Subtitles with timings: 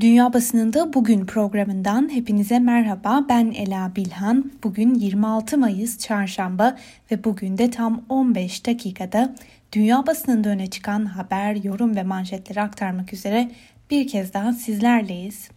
[0.00, 3.26] Dünya Basınında Bugün programından hepinize merhaba.
[3.28, 4.52] Ben Ela Bilhan.
[4.62, 6.78] Bugün 26 Mayıs Çarşamba
[7.10, 9.34] ve bugün de tam 15 dakikada
[9.72, 13.50] dünya basınında öne çıkan haber, yorum ve manşetleri aktarmak üzere
[13.90, 15.48] bir kez daha sizlerleyiz.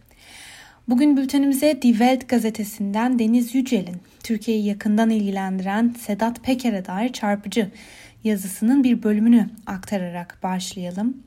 [0.88, 7.70] Bugün bültenimize Die Welt gazetesinden Deniz Yücel'in Türkiye'yi yakından ilgilendiren Sedat Peker'e dair çarpıcı
[8.24, 11.22] yazısının bir bölümünü aktararak başlayalım.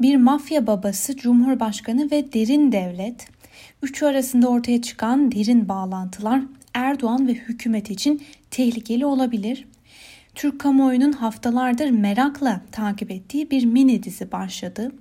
[0.00, 3.28] Bir mafya babası, cumhurbaşkanı ve derin devlet,
[3.82, 6.42] üçü arasında ortaya çıkan derin bağlantılar
[6.74, 9.68] Erdoğan ve hükümet için tehlikeli olabilir.
[10.34, 14.92] Türk kamuoyunun haftalardır merakla takip ettiği bir mini dizi başladı.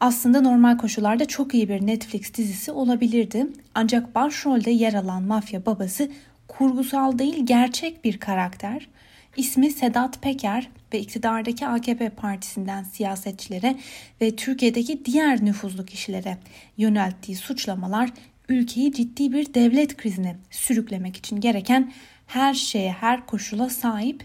[0.00, 3.46] Aslında normal koşullarda çok iyi bir Netflix dizisi olabilirdi.
[3.74, 6.10] Ancak başrolde yer alan mafya babası
[6.48, 8.88] kurgusal değil gerçek bir karakter.
[9.36, 13.76] İsmi Sedat Peker ve iktidardaki AKP partisinden siyasetçilere
[14.20, 16.38] ve Türkiye'deki diğer nüfuzlu kişilere
[16.76, 18.10] yönelttiği suçlamalar
[18.48, 21.92] ülkeyi ciddi bir devlet krizine sürüklemek için gereken
[22.26, 24.24] her şeye, her koşula sahip.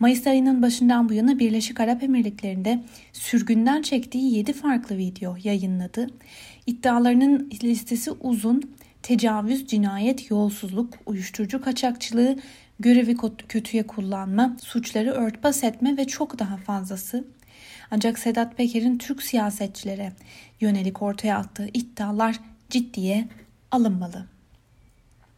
[0.00, 6.06] Mayıs ayının başından bu yana Birleşik Arap Emirlikleri'nde sürgünden çektiği 7 farklı video yayınladı.
[6.66, 8.74] İddialarının listesi uzun.
[9.02, 12.36] Tecavüz, cinayet, yolsuzluk, uyuşturucu kaçakçılığı,
[12.80, 13.16] görevi
[13.48, 17.24] kötüye kullanma, suçları örtbas etme ve çok daha fazlası.
[17.90, 20.12] Ancak Sedat Peker'in Türk siyasetçilere
[20.60, 23.28] yönelik ortaya attığı iddialar ciddiye
[23.70, 24.26] alınmalı.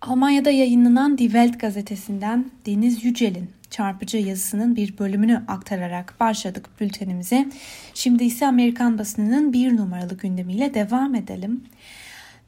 [0.00, 7.48] Almanya'da yayınlanan Die Welt gazetesinden Deniz Yücel'in çarpıcı yazısının bir bölümünü aktararak başladık bültenimize.
[7.94, 11.64] Şimdi ise Amerikan basınının bir numaralı gündemiyle devam edelim.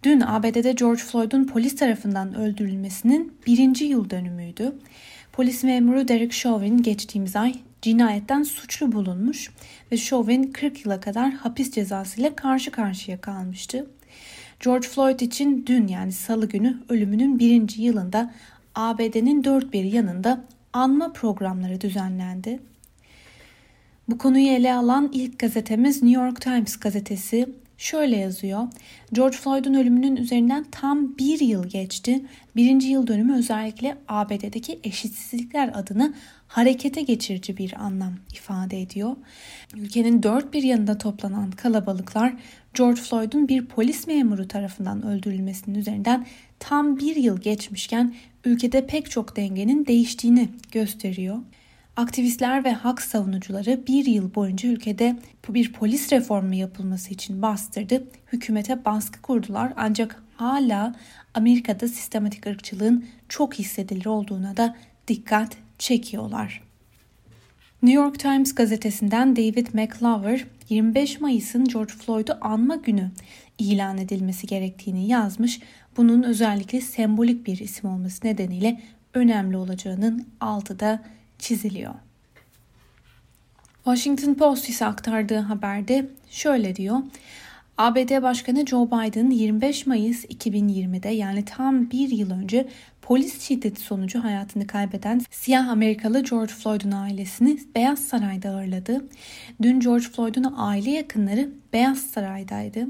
[0.02, 4.72] Dün ABD'de George Floyd'un polis tarafından öldürülmesinin birinci yıl dönümüydü.
[5.32, 9.50] Polis memuru Derek Chauvin geçtiğimiz ay cinayetten suçlu bulunmuş
[9.92, 13.86] ve Chauvin 40 yıla kadar hapis cezası ile karşı karşıya kalmıştı.
[14.60, 18.34] George Floyd için dün yani salı günü ölümünün birinci yılında
[18.74, 22.60] ABD'nin dört bir yanında anma programları düzenlendi.
[24.08, 27.48] Bu konuyu ele alan ilk gazetemiz New York Times gazetesi
[27.78, 28.68] Şöyle yazıyor.
[29.12, 32.24] George Floyd'un ölümünün üzerinden tam bir yıl geçti.
[32.56, 36.14] Birinci yıl dönümü özellikle ABD'deki eşitsizlikler adını
[36.46, 39.16] harekete geçirici bir anlam ifade ediyor.
[39.76, 42.34] Ülkenin dört bir yanında toplanan kalabalıklar
[42.74, 46.26] George Floyd'un bir polis memuru tarafından öldürülmesinin üzerinden
[46.58, 51.38] tam bir yıl geçmişken ülkede pek çok dengenin değiştiğini gösteriyor.
[51.98, 55.16] Aktivistler ve hak savunucuları bir yıl boyunca ülkede
[55.48, 58.04] bir polis reformu yapılması için bastırdı.
[58.32, 60.94] Hükümete baskı kurdular ancak hala
[61.34, 64.76] Amerika'da sistematik ırkçılığın çok hissedilir olduğuna da
[65.08, 66.62] dikkat çekiyorlar.
[67.82, 73.10] New York Times gazetesinden David McLaver 25 Mayıs'ın George Floyd'u anma günü
[73.58, 75.60] ilan edilmesi gerektiğini yazmış.
[75.96, 78.80] Bunun özellikle sembolik bir isim olması nedeniyle
[79.14, 81.94] önemli olacağının altı da çiziliyor.
[83.84, 86.98] Washington Post ise aktardığı haberde şöyle diyor.
[87.78, 92.68] ABD Başkanı Joe Biden 25 Mayıs 2020'de yani tam bir yıl önce
[93.02, 99.04] polis şiddeti sonucu hayatını kaybeden siyah Amerikalı George Floyd'un ailesini Beyaz Saray'da ağırladı.
[99.62, 102.86] Dün George Floyd'un aile yakınları Beyaz Saray'daydı.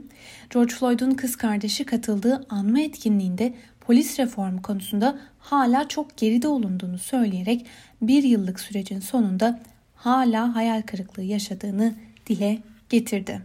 [0.51, 3.55] George Floyd'un kız kardeşi katıldığı anma etkinliğinde
[3.89, 7.67] polis reformu konusunda hala çok geride olunduğunu söyleyerek
[8.03, 9.61] bir yıllık sürecin sonunda
[9.95, 11.95] hala hayal kırıklığı yaşadığını
[12.27, 13.43] dile getirdi.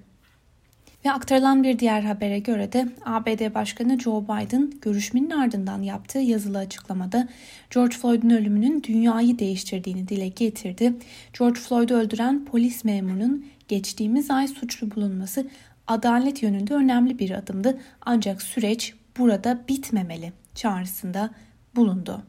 [1.06, 6.58] Ve aktarılan bir diğer habere göre de ABD Başkanı Joe Biden görüşmenin ardından yaptığı yazılı
[6.58, 7.28] açıklamada
[7.74, 10.94] George Floyd'un ölümünün dünyayı değiştirdiğini dile getirdi.
[11.40, 15.48] George Floyd'u öldüren polis memurunun geçtiğimiz ay suçlu bulunması
[15.88, 21.30] adalet yönünde önemli bir adımdı ancak süreç burada bitmemeli çağrısında
[21.76, 22.24] bulundu.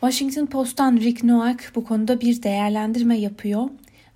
[0.00, 3.70] Washington Post'tan Rick Noack bu konuda bir değerlendirme yapıyor.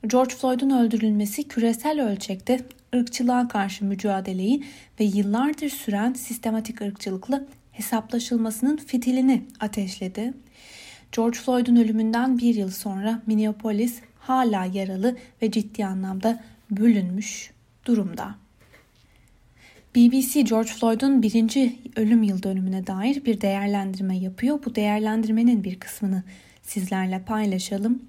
[0.06, 2.60] George Floyd'un öldürülmesi küresel ölçekte
[2.94, 4.64] ırkçılığa karşı mücadeleyi
[5.00, 10.34] ve yıllardır süren sistematik ırkçılıkla hesaplaşılmasının fitilini ateşledi.
[11.12, 17.50] George Floyd'un ölümünden bir yıl sonra Minneapolis hala yaralı ve ciddi anlamda bölünmüş
[17.86, 18.43] durumda.
[19.94, 24.60] BBC George Floyd'un birinci ölüm yıl dönümüne dair bir değerlendirme yapıyor.
[24.64, 26.22] Bu değerlendirmenin bir kısmını
[26.62, 28.02] sizlerle paylaşalım.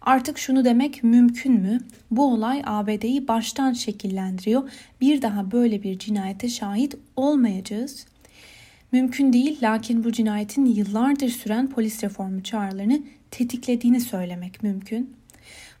[0.00, 1.78] Artık şunu demek mümkün mü?
[2.10, 4.70] Bu olay ABD'yi baştan şekillendiriyor.
[5.00, 8.06] Bir daha böyle bir cinayete şahit olmayacağız.
[8.92, 15.14] Mümkün değil lakin bu cinayetin yıllardır süren polis reformu çağrılarını tetiklediğini söylemek mümkün.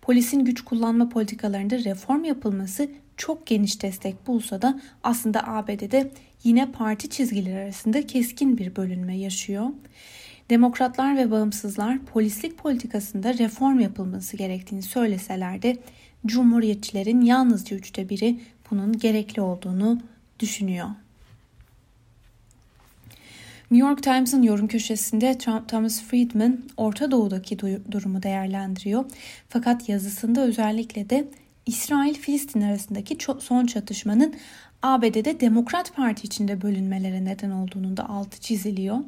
[0.02, 6.10] Polisin güç kullanma politikalarında reform yapılması çok geniş destek bulsa da aslında ABD'de
[6.44, 9.66] yine parti çizgileri arasında keskin bir bölünme yaşıyor.
[10.50, 15.76] Demokratlar ve bağımsızlar polislik politikasında reform yapılması gerektiğini söyleseler de
[16.26, 18.40] Cumhuriyetçilerin yalnızca üçte biri
[18.70, 20.00] bunun gerekli olduğunu
[20.40, 20.88] düşünüyor.
[23.70, 25.38] New York Times'ın yorum köşesinde
[25.68, 27.58] Thomas Friedman Orta Doğu'daki
[27.92, 29.04] durumu değerlendiriyor.
[29.48, 31.28] Fakat yazısında özellikle de
[31.66, 34.34] İsrail-Filistin arasındaki son çatışmanın
[34.82, 38.98] ABD'de Demokrat Parti içinde bölünmelere neden olduğunun da altı çiziliyor.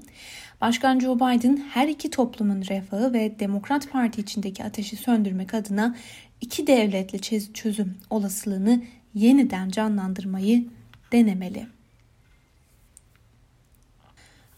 [0.60, 5.96] Başkan Joe Biden her iki toplumun refahı ve Demokrat Parti içindeki ateşi söndürmek adına
[6.40, 8.82] iki devletli çözüm olasılığını
[9.14, 10.64] yeniden canlandırmayı
[11.12, 11.77] denemeli.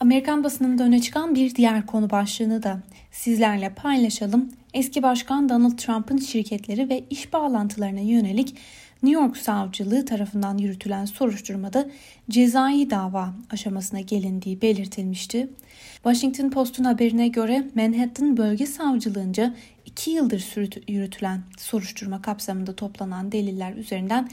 [0.00, 2.81] Amerikan basınında öne çıkan bir diğer konu başlığını da
[3.12, 4.49] sizlerle paylaşalım.
[4.75, 8.56] Eski Başkan Donald Trump'ın şirketleri ve iş bağlantılarına yönelik
[9.02, 11.88] New York Savcılığı tarafından yürütülen soruşturmada
[12.31, 15.49] cezai dava aşamasına gelindiği belirtilmişti.
[15.94, 19.55] Washington Post'un haberine göre Manhattan Bölge Savcılığınca
[19.87, 20.55] 2 yıldır
[20.88, 24.29] yürütülen soruşturma kapsamında toplanan deliller üzerinden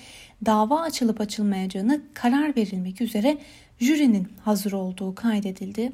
[0.46, 3.38] dava açılıp açılmayacağını karar verilmek üzere
[3.80, 5.92] jürinin hazır olduğu kaydedildi.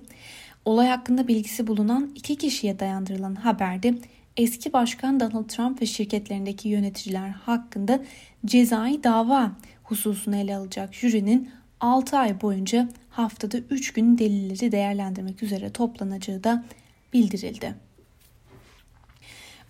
[0.65, 3.95] Olay hakkında bilgisi bulunan iki kişiye dayandırılan haberde
[4.38, 8.00] eski başkan Donald Trump ve şirketlerindeki yöneticiler hakkında
[8.45, 9.51] cezai dava
[9.83, 11.50] hususunu ele alacak jürinin
[11.80, 16.63] 6 ay boyunca haftada 3 gün delilleri değerlendirmek üzere toplanacağı da
[17.13, 17.75] bildirildi.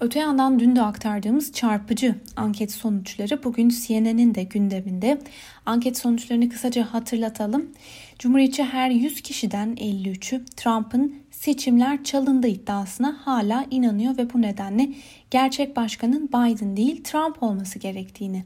[0.04, 5.22] Öte yandan dün de aktardığımız çarpıcı anket sonuçları bugün CNN'in de gündeminde.
[5.66, 7.72] Anket sonuçlarını kısaca hatırlatalım.
[8.20, 14.90] Cumhuriyetçi her 100 kişiden 53'ü Trump'ın seçimler çalındı iddiasına hala inanıyor ve bu nedenle
[15.32, 18.44] gerçek başkanın Biden değil Trump olması gerektiğini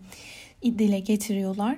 [0.63, 1.77] dile getiriyorlar.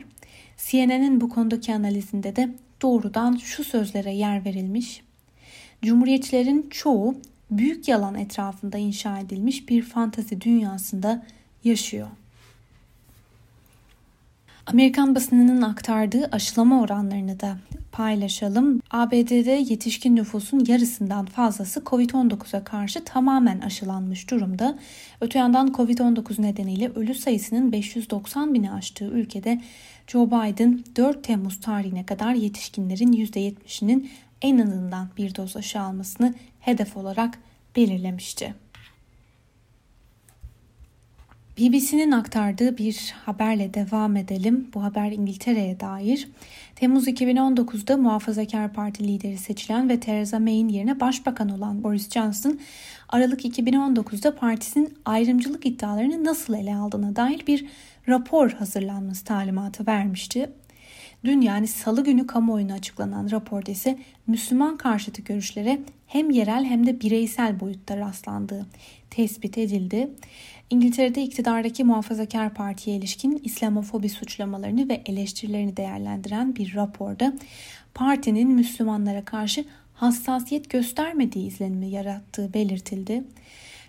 [0.57, 2.49] CNN'in bu konudaki analizinde de
[2.81, 5.01] doğrudan şu sözlere yer verilmiş.
[5.81, 7.15] Cumhuriyetçilerin çoğu
[7.51, 11.25] büyük yalan etrafında inşa edilmiş bir fantazi dünyasında
[11.63, 12.07] yaşıyor.
[14.65, 17.57] Amerikan basınının aktardığı aşılama oranlarını da
[17.91, 18.81] paylaşalım.
[18.91, 24.79] ABD'de yetişkin nüfusun yarısından fazlası COVID-19'a karşı tamamen aşılanmış durumda.
[25.21, 29.61] Öte yandan COVID-19 nedeniyle ölü sayısının 590 bini aştığı ülkede
[30.07, 34.09] Joe Biden 4 Temmuz tarihine kadar yetişkinlerin %70'inin
[34.41, 36.33] en azından bir doz aşı almasını
[36.69, 37.39] hedef olarak
[37.75, 38.55] belirlemişti.
[41.59, 44.67] BBC'nin aktardığı bir haberle devam edelim.
[44.73, 46.29] Bu haber İngiltere'ye dair.
[46.75, 52.59] Temmuz 2019'da Muhafazakar Parti lideri seçilen ve Theresa May'in yerine başbakan olan Boris Johnson,
[53.09, 57.65] Aralık 2019'da partisinin ayrımcılık iddialarını nasıl ele aldığına dair bir
[58.07, 60.49] rapor hazırlanması talimatı vermişti.
[61.23, 67.01] Dün yani salı günü kamuoyuna açıklanan raporda ise Müslüman karşıtı görüşlere hem yerel hem de
[67.01, 68.65] bireysel boyutta rastlandığı
[69.09, 70.09] tespit edildi.
[70.69, 77.33] İngiltere'de iktidardaki muhafazakar partiye ilişkin İslamofobi suçlamalarını ve eleştirilerini değerlendiren bir raporda
[77.93, 83.23] partinin Müslümanlara karşı hassasiyet göstermediği izlenimi yarattığı belirtildi.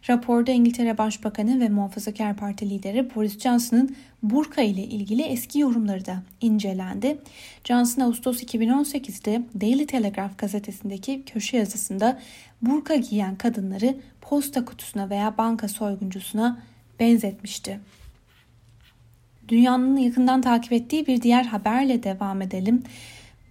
[0.09, 6.23] Raporda İngiltere Başbakanı ve Muhafazakar Parti lideri Boris Johnson'ın burka ile ilgili eski yorumları da
[6.41, 7.19] incelendi.
[7.65, 12.21] Johnson Ağustos 2018'de Daily Telegraph gazetesindeki köşe yazısında
[12.63, 16.63] burka giyen kadınları posta kutusuna veya banka soyguncusuna
[17.01, 17.81] benzetmişti.
[19.49, 22.83] Dünyanın yakından takip ettiği bir diğer haberle devam edelim.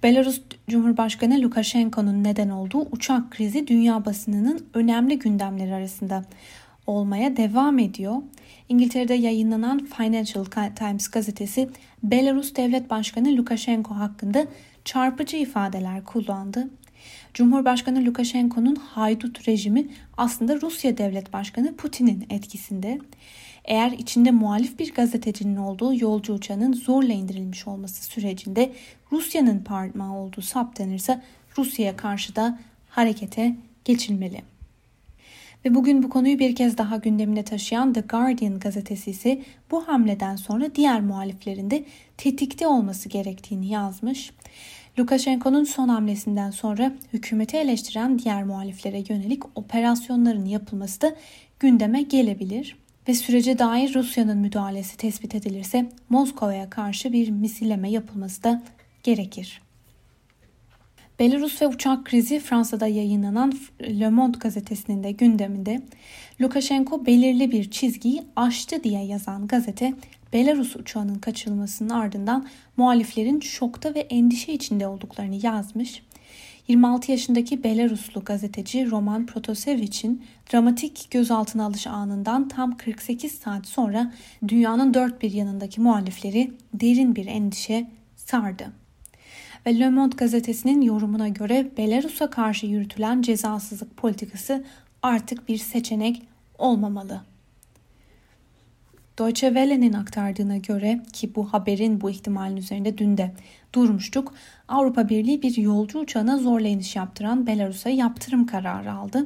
[0.03, 6.25] Belarus Cumhurbaşkanı Lukashenko'nun neden olduğu uçak krizi dünya basınının önemli gündemleri arasında
[6.87, 8.15] olmaya devam ediyor.
[8.69, 11.69] İngiltere'de yayınlanan Financial Times gazetesi
[12.03, 14.45] Belarus Devlet Başkanı Lukashenko hakkında
[14.85, 16.69] çarpıcı ifadeler kullandı.
[17.33, 19.87] Cumhurbaşkanı Lukashenko'nun haydut rejimi
[20.17, 22.99] aslında Rusya Devlet Başkanı Putin'in etkisinde.
[23.69, 28.71] Eğer içinde muhalif bir gazetecinin olduğu yolcu uçağının zorla indirilmiş olması sürecinde
[29.11, 31.21] Rusya'nın parmağı olduğu saptanırsa
[31.57, 32.59] Rusya'ya karşı da
[32.89, 34.41] harekete geçilmeli.
[35.65, 40.35] Ve bugün bu konuyu bir kez daha gündemine taşıyan The Guardian gazetesi ise bu hamleden
[40.35, 41.85] sonra diğer muhaliflerin de
[42.17, 44.31] tetikte olması gerektiğini yazmış.
[44.99, 51.15] Lukashenko'nun son hamlesinden sonra hükümeti eleştiren diğer muhaliflere yönelik operasyonların yapılması da
[51.59, 52.75] gündeme gelebilir
[53.09, 58.63] ve sürece dair Rusya'nın müdahalesi tespit edilirse Moskova'ya karşı bir misilleme yapılması da
[59.03, 59.61] gerekir.
[61.19, 65.81] Belarus ve uçak krizi Fransa'da yayınlanan Le Monde gazetesinin de gündeminde
[66.41, 69.93] Lukashenko belirli bir çizgiyi aştı diye yazan gazete
[70.33, 72.47] Belarus uçağının kaçırılmasının ardından
[72.77, 76.03] muhaliflerin şokta ve endişe içinde olduklarını yazmış.
[76.69, 80.23] 26 yaşındaki Belaruslu gazeteci Roman Protasevich'in
[80.53, 84.13] dramatik gözaltına alış anından tam 48 saat sonra
[84.47, 88.71] dünyanın dört bir yanındaki muhalifleri derin bir endişe sardı.
[89.65, 94.65] Ve Le Monde gazetesinin yorumuna göre Belarus'a karşı yürütülen cezasızlık politikası
[95.01, 96.21] artık bir seçenek
[96.57, 97.21] olmamalı.
[99.19, 103.31] Deutsche Welle'nin aktardığına göre ki bu haberin bu ihtimalin üzerinde dün de
[103.75, 104.33] durmuştuk.
[104.67, 109.25] Avrupa Birliği bir yolcu uçağına zorla iniş yaptıran Belarus'a yaptırım kararı aldı.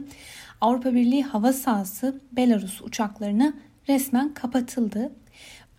[0.62, 3.54] Avrupa Birliği hava sahası Belarus uçaklarına
[3.90, 5.12] resmen kapatıldı.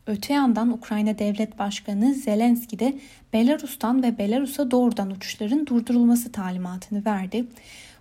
[0.07, 2.99] Öte yandan Ukrayna Devlet Başkanı Zelenski de
[3.33, 7.47] Belarus'tan ve Belarus'a doğrudan uçuşların durdurulması talimatını verdi.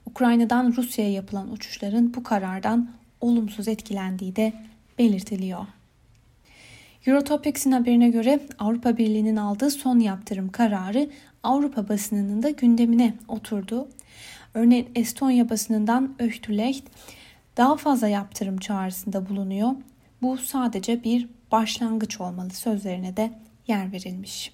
[0.05, 2.89] Ukrayna'dan Rusya'ya yapılan uçuşların bu karardan
[3.21, 4.53] olumsuz etkilendiği de
[4.99, 5.65] belirtiliyor.
[7.05, 11.09] Eurotopics'in haberine göre Avrupa Birliği'nin aldığı son yaptırım kararı
[11.43, 13.87] Avrupa basınının da gündemine oturdu.
[14.53, 16.83] Örneğin Estonya basınından Öhtülecht
[17.57, 19.71] daha fazla yaptırım çağrısında bulunuyor.
[20.21, 23.31] Bu sadece bir başlangıç olmalı sözlerine de
[23.67, 24.53] yer verilmiş.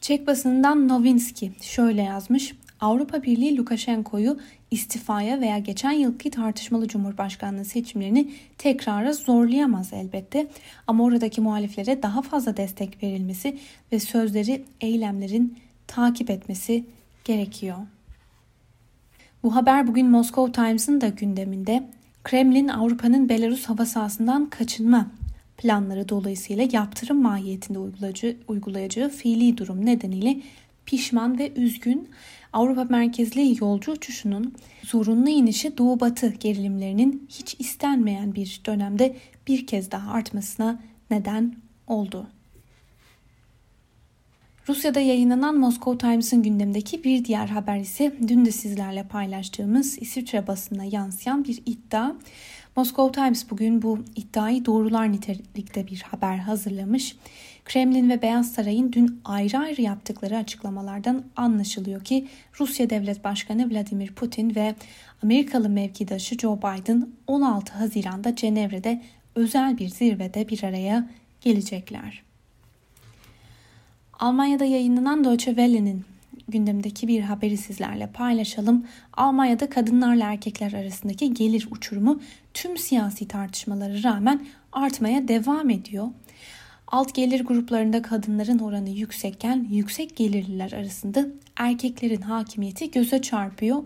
[0.00, 2.54] Çek basınından Novinski şöyle yazmış.
[2.80, 4.38] Avrupa Birliği Lukashenko'yu
[4.70, 10.46] istifaya veya geçen yılki tartışmalı Cumhurbaşkanlığı seçimlerini tekrara zorlayamaz elbette.
[10.86, 13.58] Ama oradaki muhaliflere daha fazla destek verilmesi
[13.92, 16.84] ve sözleri eylemlerin takip etmesi
[17.24, 17.76] gerekiyor.
[19.42, 21.86] Bu haber bugün Moscow Times'ın da gündeminde.
[22.24, 25.10] Kremlin Avrupa'nın Belarus hava sahasından kaçınma
[25.58, 30.40] planları dolayısıyla yaptırım mahiyetinde uygulayacağı, uygulayacağı fiili durum nedeniyle
[30.86, 32.08] pişman ve üzgün.
[32.52, 39.16] Avrupa merkezli yolcu uçuşunun zorunlu inişi Doğu Batı gerilimlerinin hiç istenmeyen bir dönemde
[39.46, 41.54] bir kez daha artmasına neden
[41.86, 42.26] oldu.
[44.68, 50.84] Rusya'da yayınlanan Moscow Times'ın gündemdeki bir diğer haber ise dün de sizlerle paylaştığımız İsviçre basınına
[50.84, 52.12] yansıyan bir iddia.
[52.76, 57.16] Moscow Times bugün bu iddiayı doğrular nitelikte bir haber hazırlamış.
[57.66, 62.26] Kremlin ve Beyaz Saray'ın dün ayrı ayrı yaptıkları açıklamalardan anlaşılıyor ki
[62.60, 64.74] Rusya Devlet Başkanı Vladimir Putin ve
[65.22, 69.02] Amerikalı mevkidaşı Joe Biden 16 Haziran'da Cenevre'de
[69.34, 72.22] özel bir zirvede bir araya gelecekler.
[74.18, 76.04] Almanya'da yayınlanan Deutsche Welle'nin
[76.48, 78.86] gündemdeki bir haberi sizlerle paylaşalım.
[79.12, 82.20] Almanya'da kadınlarla erkekler arasındaki gelir uçurumu
[82.54, 86.08] tüm siyasi tartışmalara rağmen artmaya devam ediyor.
[86.88, 91.26] Alt gelir gruplarında kadınların oranı yüksekken yüksek gelirliler arasında
[91.56, 93.82] erkeklerin hakimiyeti göze çarpıyor.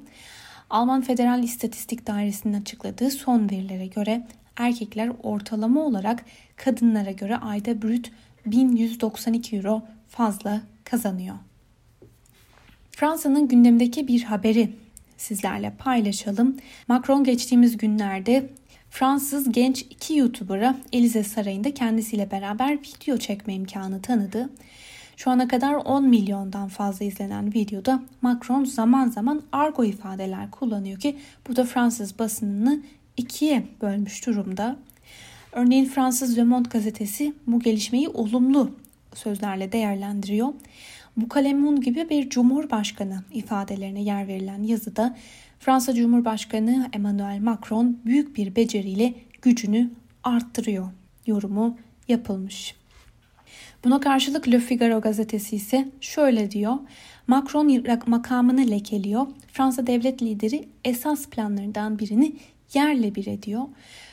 [0.71, 4.27] Alman Federal İstatistik Dairesi'nin açıkladığı son verilere göre
[4.57, 6.25] erkekler ortalama olarak
[6.57, 8.11] kadınlara göre ayda brüt
[8.47, 11.37] 1192 euro fazla kazanıyor.
[12.91, 14.73] Fransa'nın gündemdeki bir haberi
[15.17, 16.57] sizlerle paylaşalım.
[16.89, 18.51] Macron geçtiğimiz günlerde
[18.91, 24.51] Fransız genç iki YouTuber'a Elize Sarayı'nda kendisiyle beraber video çekme imkanı tanıdı.
[25.17, 31.17] Şu ana kadar 10 milyondan fazla izlenen videoda Macron zaman zaman argo ifadeler kullanıyor ki
[31.49, 32.81] bu da Fransız basınını
[33.17, 34.77] ikiye bölmüş durumda.
[35.53, 38.71] Örneğin Fransız Le Monde gazetesi bu gelişmeyi olumlu
[39.15, 40.49] sözlerle değerlendiriyor.
[41.17, 45.17] Bu kalemun gibi bir cumhurbaşkanı ifadelerine yer verilen yazıda
[45.61, 49.91] Fransa Cumhurbaşkanı Emmanuel Macron büyük bir beceriyle gücünü
[50.25, 50.89] arttırıyor
[51.27, 52.75] yorumu yapılmış.
[53.85, 56.75] Buna karşılık Le Figaro gazetesi ise şöyle diyor.
[57.27, 59.27] Macron makamını lekeliyor.
[59.53, 62.37] Fransa devlet lideri esas planlarından birini
[62.75, 63.63] yerle bir ediyor.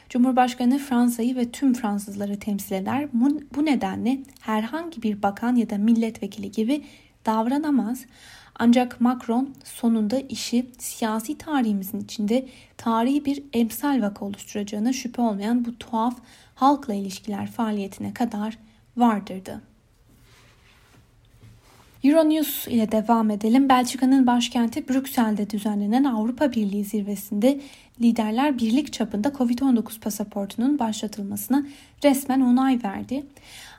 [0.10, 3.08] Cumhurbaşkanı Fransa'yı ve tüm Fransızları temsil eder.
[3.56, 6.84] Bu nedenle herhangi bir bakan ya da milletvekili gibi
[7.26, 8.06] davranamaz.
[8.60, 12.48] Ancak Macron sonunda işi siyasi tarihimizin içinde
[12.78, 16.18] tarihi bir emsal vaka oluşturacağına şüphe olmayan bu tuhaf
[16.56, 18.58] halkla ilişkiler faaliyetine kadar
[18.98, 19.62] vardırdı.
[22.04, 23.70] Euronews ile devam edelim.
[23.70, 27.62] Belçika'nın başkenti Brüksel'de düzenlenen Avrupa Birliği zirvesinde
[28.02, 31.66] liderler birlik çapında COVID-19 pasaportunun başlatılmasına
[32.04, 33.26] resmen onay verdi.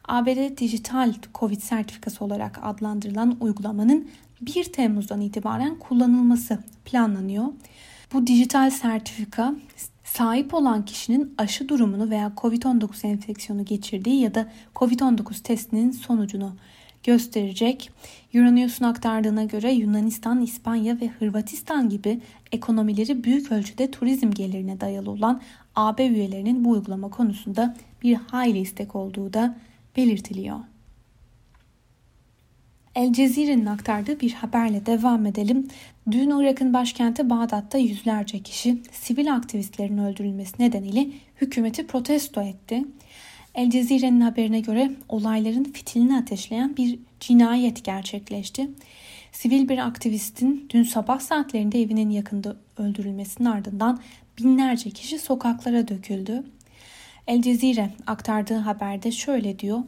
[0.09, 4.09] ABD dijital COVID sertifikası olarak adlandırılan uygulamanın
[4.41, 7.47] 1 Temmuz'dan itibaren kullanılması planlanıyor.
[8.13, 9.55] Bu dijital sertifika
[10.05, 16.57] sahip olan kişinin aşı durumunu veya COVID-19 enfeksiyonu geçirdiği ya da COVID-19 testinin sonucunu
[17.05, 17.91] gösterecek.
[18.35, 22.21] Euronews'un aktardığına göre Yunanistan, İspanya ve Hırvatistan gibi
[22.53, 25.41] ekonomileri büyük ölçüde turizm gelirine dayalı olan
[25.77, 29.57] AB üyelerinin bu uygulama konusunda bir hayli istek olduğu da
[29.97, 30.59] belirtiliyor.
[32.99, 35.69] El Cezire'nin aktardığı bir haberle devam edelim.
[36.11, 41.07] Dün Irak'ın başkenti Bağdat'ta yüzlerce kişi sivil aktivistlerin öldürülmesi nedeniyle
[41.41, 42.85] hükümeti protesto etti.
[43.55, 48.71] El Cezire'nin haberine göre olayların fitilini ateşleyen bir cinayet gerçekleşti.
[49.33, 54.01] Sivil bir aktivistin dün sabah saatlerinde evinin yakında öldürülmesinin ardından
[54.39, 56.45] binlerce kişi sokaklara döküldü.
[57.27, 59.79] El Cezire aktardığı haberde şöyle diyor.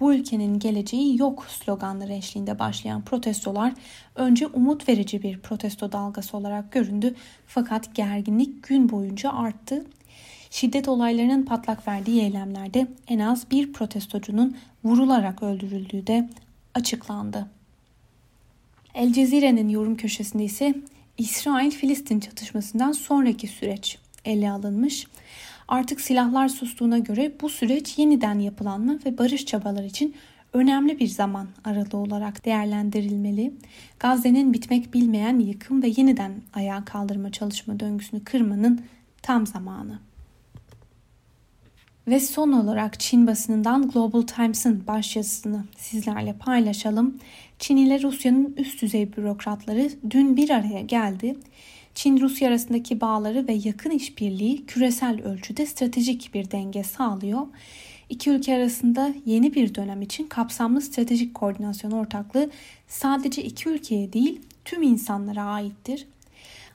[0.00, 3.72] Bu ülkenin geleceği yok sloganları eşliğinde başlayan protestolar
[4.14, 7.14] önce umut verici bir protesto dalgası olarak göründü
[7.46, 9.84] fakat gerginlik gün boyunca arttı.
[10.50, 16.28] Şiddet olaylarının patlak verdiği eylemlerde en az bir protestocunun vurularak öldürüldüğü de
[16.74, 17.46] açıklandı.
[18.94, 20.74] El Cezire'nin yorum köşesinde ise
[21.18, 25.06] İsrail-Filistin çatışmasından sonraki süreç ele alınmış.
[25.68, 30.14] Artık silahlar sustuğuna göre bu süreç yeniden yapılanma ve barış çabaları için
[30.52, 33.52] önemli bir zaman aralığı olarak değerlendirilmeli.
[34.00, 38.80] Gazze'nin bitmek bilmeyen yıkım ve yeniden ayağa kaldırma çalışma döngüsünü kırmanın
[39.22, 39.98] tam zamanı.
[42.08, 47.18] Ve son olarak Çin basınından Global Times'ın başyazısını sizlerle paylaşalım.
[47.58, 51.36] Çin ile Rusya'nın üst düzey bürokratları dün bir araya geldi.
[51.94, 57.46] Çin-Rusya arasındaki bağları ve yakın işbirliği küresel ölçüde stratejik bir denge sağlıyor.
[58.08, 62.50] İki ülke arasında yeni bir dönem için kapsamlı stratejik koordinasyon ortaklığı
[62.88, 66.06] sadece iki ülkeye değil tüm insanlara aittir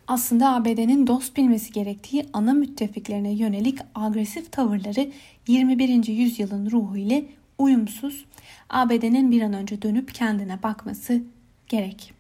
[0.08, 5.12] aslında ABD'nin dost bilmesi gerektiği ana müttefiklerine yönelik agresif tavırları
[5.48, 6.08] 21.
[6.08, 7.26] yüzyılın ruhu ile
[7.58, 8.26] uyumsuz.
[8.70, 11.22] ABD'nin bir an önce dönüp kendine bakması
[11.68, 12.14] gerek.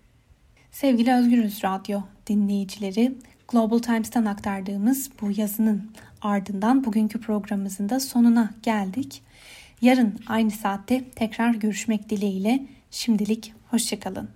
[0.72, 3.16] Sevgili Özgürüz Radyo dinleyicileri,
[3.48, 5.92] Global Times'tan aktardığımız bu yazının
[6.22, 9.22] ardından bugünkü programımızın da sonuna geldik.
[9.82, 14.30] Yarın aynı saatte tekrar görüşmek dileğiyle şimdilik hoşçakalın.